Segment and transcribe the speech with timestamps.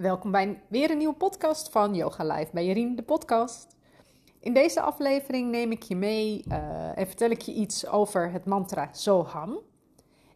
[0.00, 3.76] Welkom bij weer een nieuwe podcast van Yoga Live bij Jerien, de podcast.
[4.38, 8.44] In deze aflevering neem ik je mee uh, en vertel ik je iets over het
[8.44, 9.58] mantra Soham.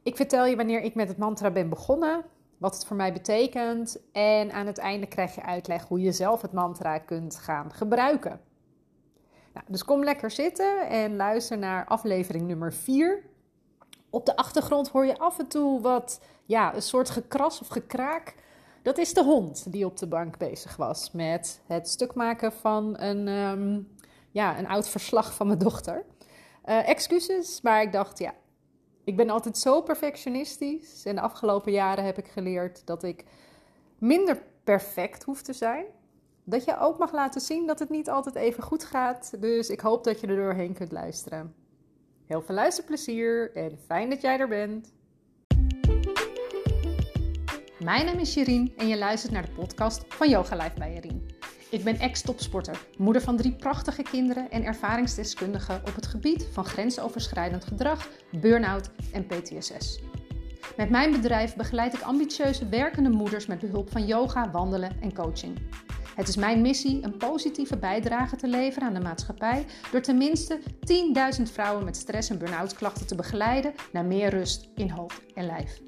[0.03, 2.25] Ik vertel je wanneer ik met het mantra ben begonnen,
[2.59, 6.43] wat het voor mij betekent en aan het einde krijg je uitleg hoe je zelf
[6.43, 8.41] het mantra kunt gaan gebruiken.
[9.53, 13.23] Nou, dus kom lekker zitten en luister naar aflevering nummer 4.
[14.11, 18.35] Op de achtergrond hoor je af en toe wat, ja, een soort gekras of gekraak.
[18.85, 23.01] Dat is de hond die op de bank bezig was met het stuk maken van
[23.01, 23.81] een, ehm,
[24.31, 26.05] ja, een oud verslag van mijn dochter.
[26.65, 28.35] Uh, excuses, maar ik dacht, ja,
[29.05, 31.05] ik ben altijd zo perfectionistisch.
[31.05, 33.25] En de afgelopen jaren heb ik geleerd dat ik
[33.99, 35.85] minder perfect hoef te zijn.
[36.45, 39.41] Dat je ook mag laten zien dat het niet altijd even goed gaat.
[39.41, 41.55] Dus ik hoop dat je er doorheen kunt luisteren.
[42.27, 44.93] Heel veel luisterplezier en fijn dat jij er bent.
[47.85, 51.31] Mijn naam is Jerien en je luistert naar de podcast van Yoga Life bij Jerien.
[51.71, 57.65] Ik ben ex-topsporter, moeder van drie prachtige kinderen en ervaringsdeskundige op het gebied van grensoverschrijdend
[57.65, 58.09] gedrag,
[58.41, 60.01] burn-out en PTSS.
[60.77, 65.59] Met mijn bedrijf begeleid ik ambitieuze werkende moeders met behulp van yoga, wandelen en coaching.
[66.15, 70.61] Het is mijn missie een positieve bijdrage te leveren aan de maatschappij door tenminste
[71.39, 75.47] 10.000 vrouwen met stress- en burn-out klachten te begeleiden naar meer rust in hoofd en
[75.47, 75.81] lijf.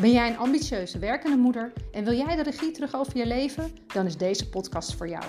[0.00, 3.70] Ben jij een ambitieuze werkende moeder en wil jij de regie terug over je leven?
[3.86, 5.24] Dan is deze podcast voor jou.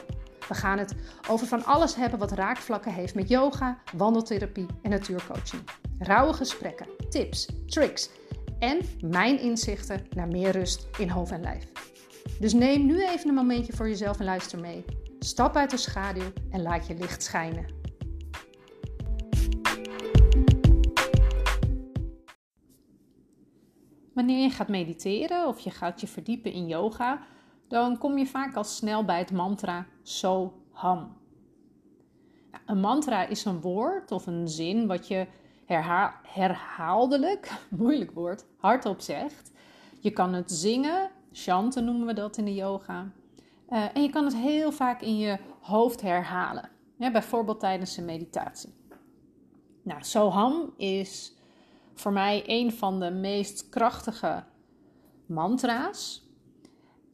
[0.48, 0.96] We gaan het
[1.30, 5.62] over van alles hebben wat raakvlakken heeft met yoga, wandeltherapie en natuurcoaching.
[6.00, 8.10] Rauwe gesprekken, tips, tricks
[8.60, 11.64] en mijn inzichten naar meer rust in hoofd en lijf.
[12.40, 14.86] Dus neem nu even een momentje voor jezelf en luister mee.
[15.20, 17.79] Stap uit de schaduw en laat je licht schijnen.
[24.20, 27.22] Wanneer je gaat mediteren of je gaat je verdiepen in yoga,
[27.68, 31.18] dan kom je vaak al snel bij het mantra Soham.
[32.52, 35.28] Nou, een mantra is een woord of een zin wat je
[36.24, 39.52] herhaaldelijk, moeilijk woord, hardop zegt.
[40.00, 43.12] Je kan het zingen, chanten noemen we dat in de yoga.
[43.70, 48.74] Uh, en je kan het heel vaak in je hoofd herhalen, bijvoorbeeld tijdens een meditatie.
[49.84, 51.38] Nou, Soham is
[52.00, 54.44] voor mij een van de meest krachtige
[55.26, 56.28] mantra's.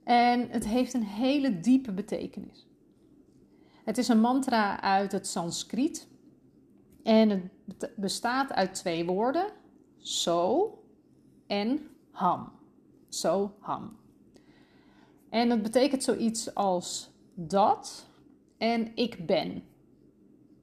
[0.03, 2.68] En het heeft een hele diepe betekenis.
[3.84, 6.07] Het is een mantra uit het Sanskriet.
[7.03, 9.46] En het bestaat uit twee woorden:
[9.97, 10.73] so
[11.47, 12.52] en ham.
[13.09, 13.97] So ham.
[15.29, 18.07] En dat betekent zoiets als dat
[18.57, 19.63] en ik ben.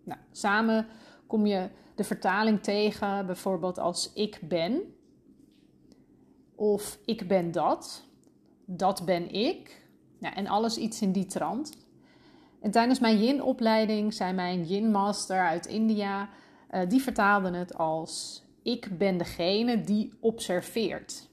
[0.04, 0.86] Nou, samen
[1.26, 4.94] kom je de vertaling tegen, bijvoorbeeld als ik ben.
[6.54, 8.04] Of ik ben dat.
[8.64, 9.86] Dat ben ik.
[10.18, 11.76] Ja, en alles iets in die trant.
[12.60, 16.28] En tijdens mijn yin-opleiding zei mijn yin-master uit India,
[16.70, 21.28] uh, die vertaalde het als ik ben degene die observeert.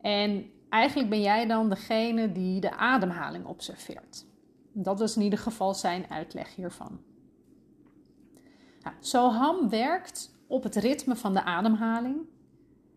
[0.00, 4.24] En eigenlijk ben jij dan degene die de ademhaling observeert.
[4.72, 7.00] Dat was in ieder geval zijn uitleg hiervan.
[8.84, 12.16] Nou, Soham werkt op het ritme van de ademhaling.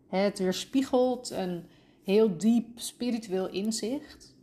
[0.08, 1.66] Het weerspiegelt een
[2.02, 4.36] heel diep spiritueel inzicht.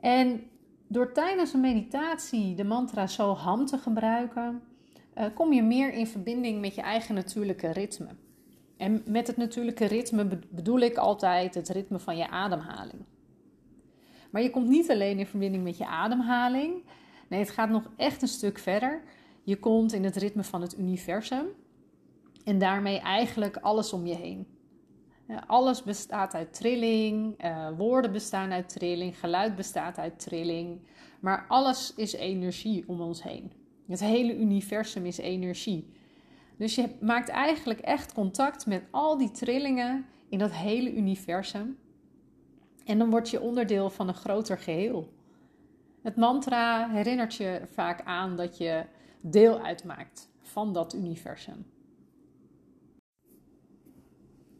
[0.00, 0.42] En
[0.86, 4.62] door tijdens een meditatie de mantra Soham te gebruiken,
[5.18, 8.08] uh, kom je meer in verbinding met je eigen natuurlijke ritme.
[8.76, 13.04] En met het natuurlijke ritme bedoel ik altijd het ritme van je ademhaling.
[14.30, 16.84] Maar je komt niet alleen in verbinding met je ademhaling.
[17.28, 19.02] Nee, het gaat nog echt een stuk verder.
[19.42, 21.46] Je komt in het ritme van het universum
[22.44, 24.46] en daarmee eigenlijk alles om je heen.
[25.46, 30.80] Alles bestaat uit trilling, uh, woorden bestaan uit trilling, geluid bestaat uit trilling,
[31.20, 33.52] maar alles is energie om ons heen.
[33.86, 35.92] Het hele universum is energie.
[36.56, 41.78] Dus je maakt eigenlijk echt contact met al die trillingen in dat hele universum.
[42.84, 45.12] En dan word je onderdeel van een groter geheel.
[46.02, 48.84] Het mantra herinnert je vaak aan dat je
[49.20, 51.66] deel uitmaakt van dat universum.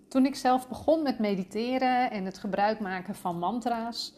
[0.09, 4.15] Toen ik zelf begon met mediteren en het gebruik maken van mantra's,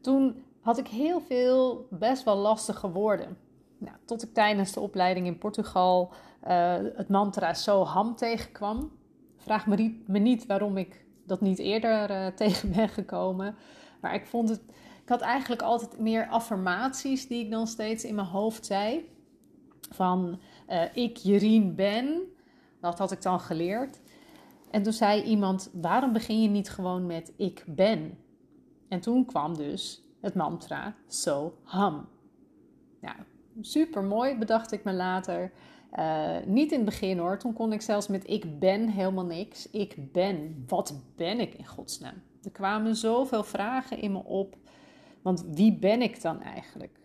[0.00, 3.38] toen had ik heel veel best wel lastige woorden.
[3.78, 6.12] Nou, tot ik tijdens de opleiding in Portugal
[6.48, 8.92] uh, het mantra Soham tegenkwam.
[9.36, 13.54] Vraag me, niet waarom ik dat niet eerder uh, tegen ben gekomen.
[14.00, 14.60] Maar ik vond het.
[15.02, 19.08] Ik had eigenlijk altijd meer affirmaties die ik dan steeds in mijn hoofd zei
[19.90, 22.20] van uh, ik Jerien ben.
[22.80, 24.00] Dat had ik dan geleerd.
[24.70, 28.18] En toen zei iemand: waarom begin je niet gewoon met ik ben?
[28.88, 32.08] En toen kwam dus het mantra So Ham.
[33.00, 33.16] Nou,
[33.60, 35.52] super mooi, bedacht ik me later.
[35.98, 39.70] Uh, niet in het begin hoor, toen kon ik zelfs met ik ben helemaal niks.
[39.70, 42.22] Ik ben, wat ben ik in godsnaam?
[42.42, 44.56] Er kwamen zoveel vragen in me op,
[45.22, 46.99] want wie ben ik dan eigenlijk?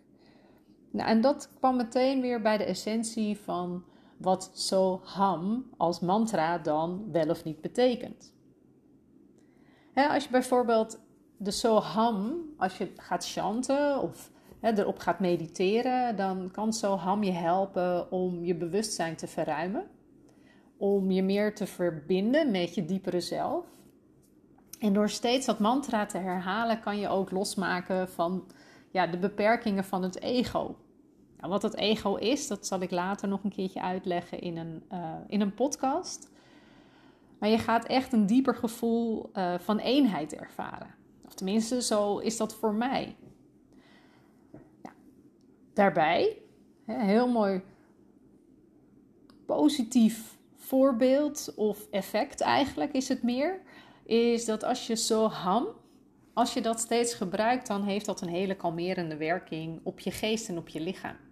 [0.96, 3.84] Nou, en dat kwam meteen weer bij de essentie van
[4.18, 8.34] wat so ham als mantra dan wel of niet betekent.
[9.94, 11.00] als je bijvoorbeeld
[11.38, 14.32] de so ham, als je gaat chanten of
[14.62, 19.88] erop gaat mediteren, dan kan Soham je helpen om je bewustzijn te verruimen.
[20.78, 23.66] Om je meer te verbinden met je diepere zelf.
[24.80, 28.48] En door steeds dat mantra te herhalen, kan je ook losmaken van
[28.92, 30.76] ja, de beperkingen van het ego.
[31.46, 34.84] Nou, wat het ego is, dat zal ik later nog een keertje uitleggen in een,
[34.94, 36.30] uh, in een podcast.
[37.40, 40.96] Maar je gaat echt een dieper gevoel uh, van eenheid ervaren.
[41.26, 43.16] Of tenminste, zo is dat voor mij.
[45.74, 46.42] Daarbij,
[46.86, 47.62] heel mooi
[49.46, 53.62] positief voorbeeld of effect eigenlijk is het meer,
[54.04, 55.68] is dat als je zo ham,
[56.34, 60.50] als je dat steeds gebruikt, dan heeft dat een hele kalmerende werking op je geest
[60.50, 61.25] en op je lichaam.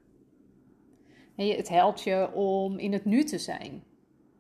[1.36, 3.84] Het helpt je om in het nu te zijn.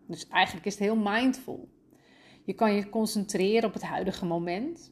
[0.07, 1.69] Dus eigenlijk is het heel mindful.
[2.43, 4.91] Je kan je concentreren op het huidige moment.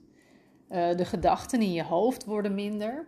[0.67, 3.07] Eh, de gedachten in je hoofd worden minder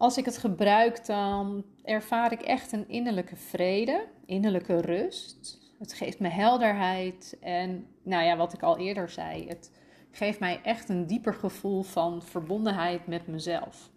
[0.00, 5.58] als ik het gebruik, dan ervaar ik echt een innerlijke vrede, innerlijke rust.
[5.78, 9.72] Het geeft me helderheid en, nou ja, wat ik al eerder zei, het
[10.10, 13.90] geeft mij echt een dieper gevoel van verbondenheid met mezelf.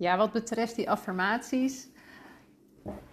[0.00, 1.88] Ja, wat betreft die affirmaties.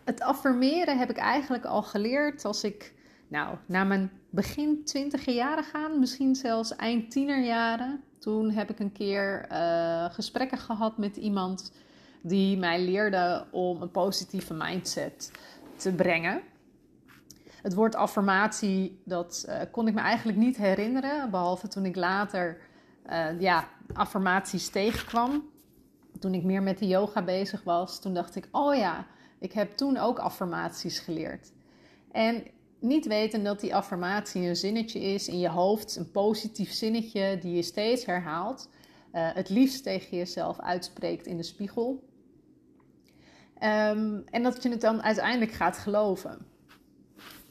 [0.03, 2.93] Het affirmeren heb ik eigenlijk al geleerd als ik,
[3.27, 8.03] nou, naar mijn begin twintig jaren gaan, misschien zelfs eind tienerjaren.
[8.19, 11.71] Toen heb ik een keer uh, gesprekken gehad met iemand
[12.21, 15.31] die mij leerde om een positieve mindset
[15.75, 16.41] te brengen.
[17.61, 22.61] Het woord affirmatie, dat uh, kon ik me eigenlijk niet herinneren, behalve toen ik later
[23.09, 25.55] uh, ja, affirmaties tegenkwam.
[26.19, 29.05] Toen ik meer met de yoga bezig was, toen dacht ik, oh ja,
[29.39, 31.51] ik heb toen ook affirmaties geleerd.
[32.11, 32.43] En
[32.79, 37.55] niet weten dat die affirmatie een zinnetje is in je hoofd, een positief zinnetje die
[37.55, 38.69] je steeds herhaalt.
[39.13, 42.03] Uh, het liefst tegen jezelf uitspreekt in de spiegel.
[43.63, 46.45] Um, en dat je het dan uiteindelijk gaat geloven.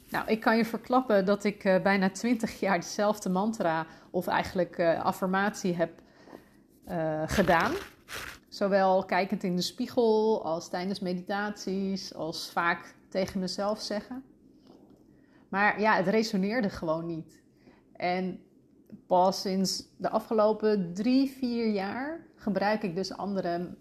[0.09, 4.77] Nou, ik kan je verklappen dat ik uh, bijna twintig jaar dezelfde mantra of eigenlijk
[4.77, 6.01] uh, affirmatie heb
[7.25, 7.71] gedaan.
[8.57, 14.23] Zowel kijkend in de spiegel als tijdens meditaties, als vaak tegen mezelf zeggen.
[15.49, 17.41] Maar ja, het resoneerde gewoon niet.
[17.93, 18.39] En
[19.07, 23.77] pas sinds de afgelopen drie, vier jaar gebruik ik dus andere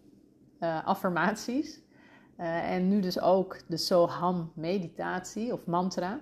[0.61, 1.81] uh, affirmaties.
[2.38, 6.20] Uh, en nu dus ook de Soham meditatie of mantra.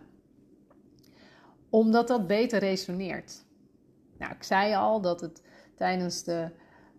[1.70, 3.44] Omdat dat beter resoneert.
[4.18, 5.42] Nou, ik zei al dat het
[5.76, 6.50] tijdens de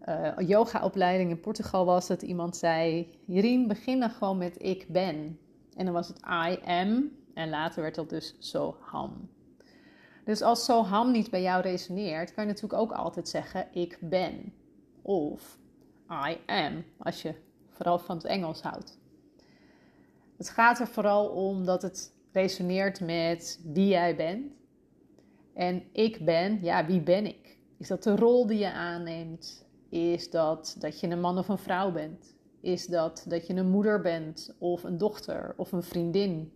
[0.10, 5.40] uh, yogaopleiding in Portugal was dat iemand zei: Jirien, begin dan gewoon met ik ben.
[5.76, 9.30] En dan was het I am en later werd dat dus Soham.
[10.26, 14.54] Dus als Soham niet bij jou resoneert, kan je natuurlijk ook altijd zeggen ik ben.
[15.02, 15.58] Of
[16.10, 17.36] I am, als je
[17.70, 19.00] vooral van het Engels houdt.
[20.38, 24.52] Het gaat er vooral om dat het resoneert met wie jij bent.
[25.54, 27.58] En ik ben, ja, wie ben ik?
[27.78, 29.65] Is dat de rol die je aanneemt?
[29.90, 32.36] Is dat dat je een man of een vrouw bent?
[32.62, 36.54] Is dat dat je een moeder bent of een dochter of een vriendin?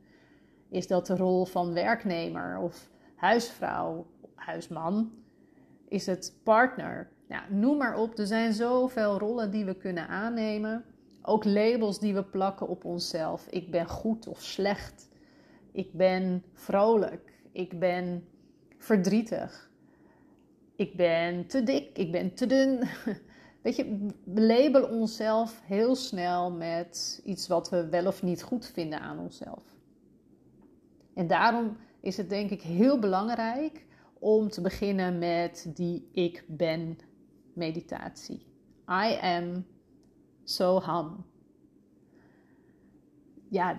[0.69, 5.11] Is dat de rol van werknemer of huisvrouw, huisman?
[5.87, 7.09] Is het partner?
[7.27, 8.17] Nou, noem maar op.
[8.17, 10.85] Er zijn zoveel rollen die we kunnen aannemen.
[11.21, 13.47] Ook labels die we plakken op onszelf.
[13.49, 15.09] Ik ben goed of slecht.
[15.71, 17.33] Ik ben vrolijk.
[17.51, 18.27] Ik ben
[18.77, 19.68] verdrietig.
[20.79, 21.97] Ik ben te dik.
[21.97, 22.83] Ik ben te dun.
[23.63, 28.65] Weet je, we labelen onszelf heel snel met iets wat we wel of niet goed
[28.65, 29.63] vinden aan onszelf.
[31.13, 33.85] En daarom is het denk ik heel belangrijk
[34.19, 36.97] om te beginnen met die ik ben
[37.53, 38.45] meditatie.
[38.89, 39.65] I am
[40.43, 41.25] Soham.
[43.49, 43.77] Ja,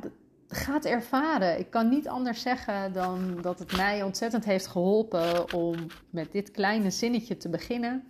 [0.50, 1.58] gaat ervaren.
[1.58, 5.74] Ik kan niet anders zeggen dan dat het mij ontzettend heeft geholpen om
[6.10, 8.04] met dit kleine zinnetje te beginnen.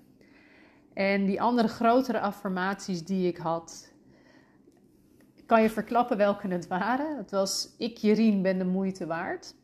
[0.92, 3.92] En die andere grotere affirmaties die ik had,
[5.46, 7.16] kan je verklappen welke het waren.
[7.16, 9.54] Het was ik, Jerien, ben de moeite waard.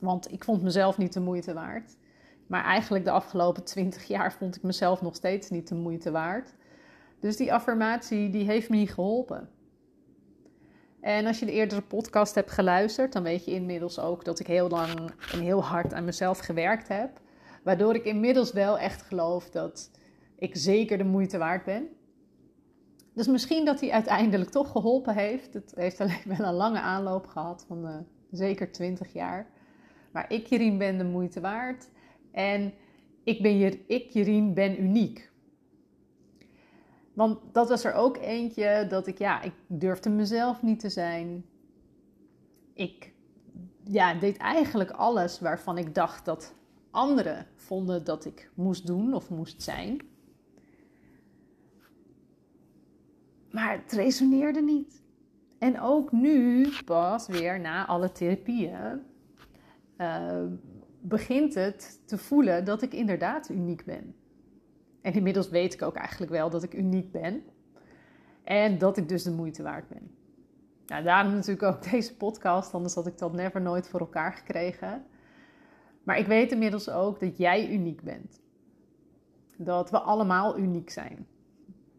[0.00, 1.96] Want ik vond mezelf niet de moeite waard.
[2.46, 6.54] Maar eigenlijk de afgelopen 20 jaar vond ik mezelf nog steeds niet de moeite waard.
[7.20, 9.48] Dus die affirmatie die heeft me niet geholpen.
[11.00, 14.46] En als je de eerdere podcast hebt geluisterd, dan weet je inmiddels ook dat ik
[14.46, 17.20] heel lang en heel hard aan mezelf gewerkt heb.
[17.62, 19.90] Waardoor ik inmiddels wel echt geloof dat
[20.38, 21.88] ik zeker de moeite waard ben.
[23.14, 25.54] Dus misschien dat hij uiteindelijk toch geholpen heeft.
[25.54, 27.96] Het heeft alleen wel een lange aanloop gehad van uh,
[28.30, 29.50] zeker 20 jaar.
[30.12, 31.88] Maar ik, Jerien, ben de moeite waard.
[32.32, 32.72] En
[33.24, 35.29] ik, ben, ik, Jerien, ben uniek.
[37.20, 41.44] Want dat was er ook eentje dat ik, ja, ik durfde mezelf niet te zijn.
[42.74, 43.12] Ik
[43.84, 46.54] ja, deed eigenlijk alles waarvan ik dacht dat
[46.90, 50.00] anderen vonden dat ik moest doen of moest zijn.
[53.50, 55.02] Maar het resoneerde niet.
[55.58, 59.02] En ook nu, pas weer na alle therapieën,
[59.98, 60.42] uh,
[61.00, 64.14] begint het te voelen dat ik inderdaad uniek ben.
[65.02, 67.42] En inmiddels weet ik ook eigenlijk wel dat ik uniek ben.
[68.44, 70.10] En dat ik dus de moeite waard ben.
[70.86, 75.04] Nou, daarom natuurlijk ook deze podcast, anders had ik dat never nooit voor elkaar gekregen.
[76.02, 78.40] Maar ik weet inmiddels ook dat jij uniek bent.
[79.56, 81.26] Dat we allemaal uniek zijn.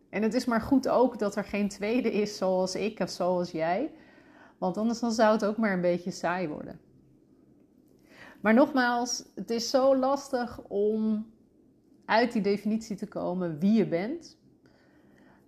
[0.09, 3.51] En het is maar goed ook dat er geen tweede is zoals ik of zoals
[3.51, 3.91] jij.
[4.57, 6.79] Want anders dan zou het ook maar een beetje saai worden.
[8.41, 11.25] Maar nogmaals, het is zo lastig om
[12.05, 14.39] uit die definitie te komen wie je bent.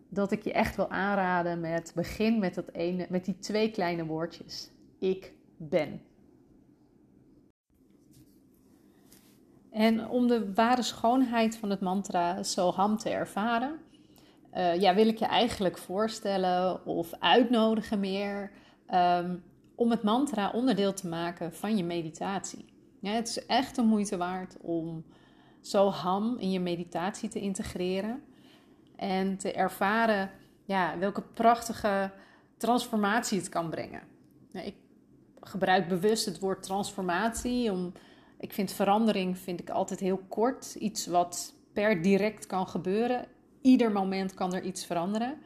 [0.09, 4.05] Dat ik je echt wil aanraden met begin met, dat ene, met die twee kleine
[4.05, 4.71] woordjes.
[4.99, 6.01] Ik ben.
[9.71, 13.79] En om de ware schoonheid van het mantra Soham te ervaren,
[14.53, 18.51] uh, ja, wil ik je eigenlijk voorstellen of uitnodigen meer
[18.93, 19.43] um,
[19.75, 22.65] om het mantra onderdeel te maken van je meditatie.
[22.99, 25.05] Ja, het is echt de moeite waard om
[25.63, 28.23] Soham in je meditatie te integreren
[28.95, 30.31] en te ervaren
[30.65, 32.11] ja, welke prachtige
[32.57, 34.01] transformatie het kan brengen.
[34.51, 34.75] ik
[35.39, 37.91] gebruik bewust het woord transformatie om
[38.37, 40.75] ik vind verandering vind ik altijd heel kort.
[40.75, 43.25] Iets wat per direct kan gebeuren.
[43.61, 45.37] Ieder moment kan er iets veranderen.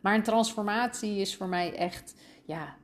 [0.00, 2.14] Maar een transformatie is voor mij echt,
[2.44, 2.76] ja,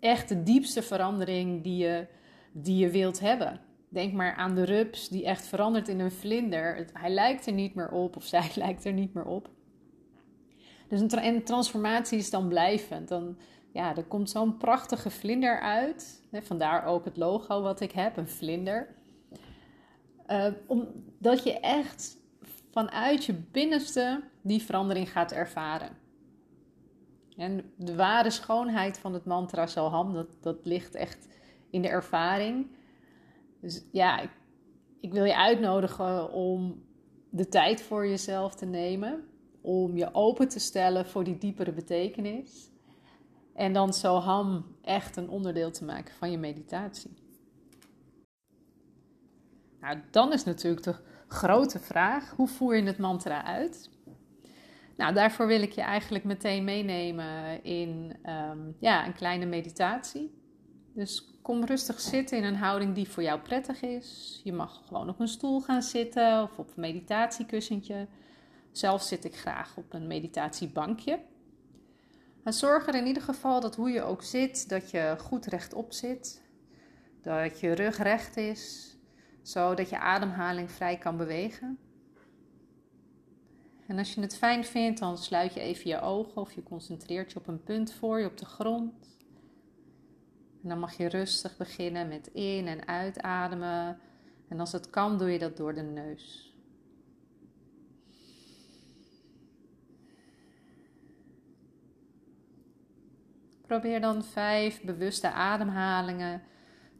[0.00, 2.06] echt de diepste verandering die je,
[2.52, 3.60] die je wilt hebben.
[3.90, 6.86] Denk maar aan de rups die echt verandert in een vlinder.
[6.92, 9.50] hij lijkt er niet meer op of zij lijkt er niet meer op.
[10.88, 13.08] Dus een, transformatie is dan blijvend.
[13.08, 13.38] Dan,
[13.72, 16.22] ja, er komt zo'n prachtige vlinder uit.
[16.32, 18.94] Vandaar ook het logo wat ik heb, een vlinder.
[20.26, 22.16] Uh, omdat je echt
[22.70, 25.96] vanuit je binnenste die verandering gaat ervaren.
[27.36, 31.28] En de ware schoonheid van het mantra Salham, dat, dat ligt echt
[31.70, 32.70] in de ervaring.
[33.60, 34.30] Dus ja,
[35.00, 36.84] ik, wil je uitnodigen om
[37.30, 39.24] de tijd voor jezelf te nemen.
[39.60, 42.70] Om je open te stellen voor die diepere betekenis.
[43.54, 47.10] En dan Soham echt een onderdeel te maken van je meditatie.
[49.80, 50.96] Nou, dan is natuurlijk de
[51.28, 53.90] grote vraag: hoe voer je het mantra uit?
[54.96, 60.39] Nou, daarvoor wil ik je eigenlijk meteen meenemen in um, ja, een kleine meditatie.
[60.92, 64.40] Dus kom rustig zitten in een houding die voor jou prettig is.
[64.44, 68.06] Je mag gewoon op een stoel gaan zitten of op een meditatiekussentje.
[68.72, 71.20] Zelf zit ik graag op een meditatiebankje.
[72.42, 75.92] En zorg er in ieder geval dat hoe je ook zit, dat je goed rechtop
[75.92, 76.42] zit.
[77.22, 78.96] Dat je rug recht is,
[79.42, 81.78] zodat je ademhaling vrij kan bewegen.
[83.86, 87.32] En als je het fijn vindt, dan sluit je even je ogen of je concentreert
[87.32, 89.18] je op een punt voor je op de grond.
[90.62, 93.98] En dan mag je rustig beginnen met in- en uitademen.
[94.48, 96.54] En als het kan, doe je dat door de neus.
[103.66, 106.42] Probeer dan vijf bewuste ademhalingen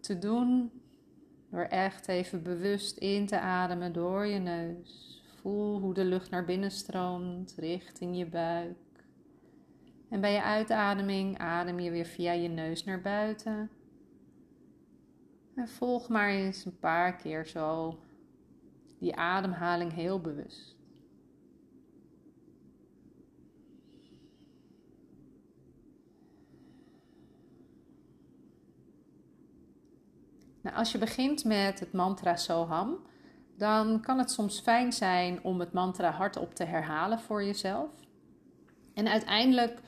[0.00, 0.70] te doen.
[1.50, 5.22] Door echt even bewust in te ademen door je neus.
[5.40, 8.89] Voel hoe de lucht naar binnen stroomt richting je buik.
[10.10, 13.70] En bij je uitademing adem je weer via je neus naar buiten.
[15.54, 17.98] En volg maar eens een paar keer zo
[18.98, 20.76] die ademhaling heel bewust.
[30.62, 32.96] Nou, als je begint met het mantra Soham,
[33.56, 37.90] dan kan het soms fijn zijn om het mantra hardop te herhalen voor jezelf.
[38.94, 39.80] En uiteindelijk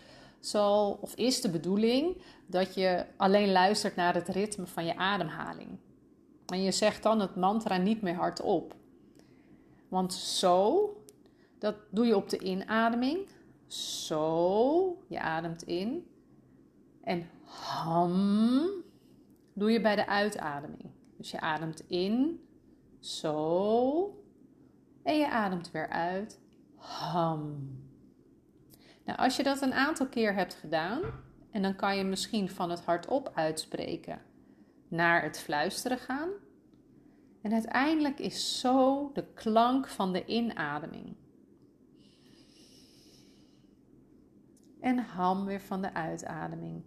[0.44, 5.78] zal of is de bedoeling dat je alleen luistert naar het ritme van je ademhaling.
[6.46, 8.74] En je zegt dan het mantra niet meer hardop.
[9.88, 10.90] Want zo,
[11.58, 13.28] dat doe je op de inademing.
[13.66, 16.06] Zo, je ademt in.
[17.04, 18.68] En ham
[19.52, 20.90] doe je bij de uitademing.
[21.16, 22.40] Dus je ademt in,
[22.98, 24.22] zo.
[25.02, 26.40] En je ademt weer uit,
[26.76, 27.81] ham.
[29.04, 31.02] Nou, als je dat een aantal keer hebt gedaan,
[31.50, 34.22] en dan kan je misschien van het hardop uitspreken
[34.88, 36.28] naar het fluisteren gaan.
[37.42, 41.16] En uiteindelijk is zo de klank van de inademing.
[44.80, 46.82] En ham weer van de uitademing.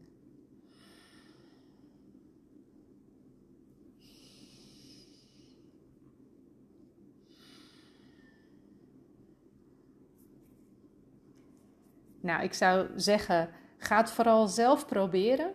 [12.26, 15.54] Nou, ik zou zeggen, ga het vooral zelf proberen.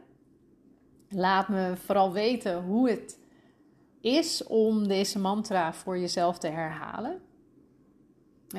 [1.08, 3.18] Laat me vooral weten hoe het
[4.00, 7.20] is om deze mantra voor jezelf te herhalen.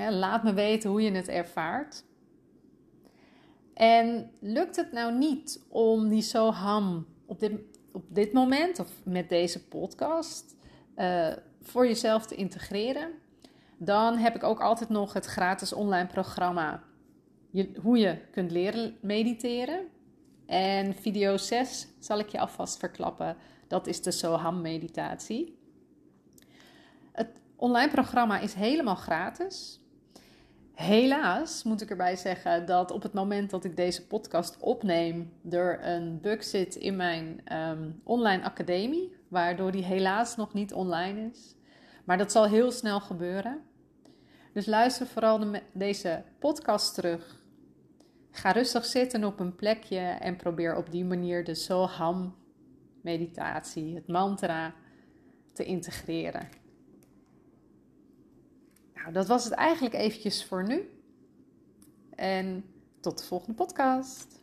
[0.09, 2.03] Laat me weten hoe je het ervaart.
[3.73, 7.51] En lukt het nou niet om die Soham op dit,
[7.91, 10.55] op dit moment of met deze podcast
[10.97, 11.27] uh,
[11.61, 13.11] voor jezelf te integreren,
[13.77, 16.83] dan heb ik ook altijd nog het gratis online programma
[17.81, 19.87] hoe je kunt leren mediteren.
[20.45, 23.35] En video 6 zal ik je alvast verklappen.
[23.67, 25.59] Dat is de Soham meditatie.
[27.11, 29.79] Het online programma is helemaal gratis.
[30.73, 35.87] Helaas moet ik erbij zeggen dat op het moment dat ik deze podcast opneem, er
[35.87, 41.55] een bug zit in mijn ehm, online academie, waardoor die helaas nog niet online is.
[42.03, 43.61] Maar dat zal heel snel gebeuren.
[44.53, 47.40] Dus luister vooral de, deze podcast terug
[48.31, 52.35] Ga rustig zitten op een plekje en probeer op die manier de Soham
[53.01, 54.73] meditatie, het mantra,
[55.53, 56.49] te integreren.
[58.93, 60.89] Nou, dat was het eigenlijk eventjes voor nu.
[62.15, 62.65] En
[62.99, 64.40] tot de volgende podcast.